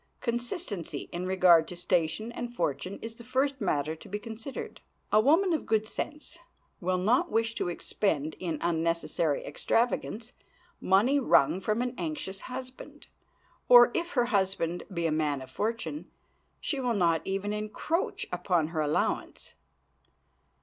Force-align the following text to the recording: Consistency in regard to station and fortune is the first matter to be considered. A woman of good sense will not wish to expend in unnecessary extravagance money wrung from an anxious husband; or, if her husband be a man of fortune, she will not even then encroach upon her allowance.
Consistency 0.19 1.09
in 1.11 1.27
regard 1.27 1.67
to 1.67 1.75
station 1.75 2.31
and 2.31 2.55
fortune 2.55 2.97
is 3.03 3.13
the 3.13 3.23
first 3.23 3.61
matter 3.61 3.95
to 3.95 4.09
be 4.09 4.17
considered. 4.17 4.81
A 5.11 5.19
woman 5.19 5.53
of 5.53 5.67
good 5.67 5.87
sense 5.87 6.39
will 6.79 6.97
not 6.97 7.29
wish 7.31 7.53
to 7.53 7.69
expend 7.69 8.35
in 8.39 8.57
unnecessary 8.61 9.45
extravagance 9.45 10.31
money 10.79 11.19
wrung 11.19 11.61
from 11.61 11.83
an 11.83 11.93
anxious 11.99 12.41
husband; 12.41 13.09
or, 13.69 13.91
if 13.93 14.13
her 14.13 14.25
husband 14.25 14.81
be 14.91 15.05
a 15.05 15.11
man 15.11 15.39
of 15.39 15.51
fortune, 15.51 16.09
she 16.59 16.79
will 16.79 16.95
not 16.95 17.21
even 17.23 17.51
then 17.51 17.65
encroach 17.65 18.25
upon 18.33 18.69
her 18.69 18.81
allowance. 18.81 19.53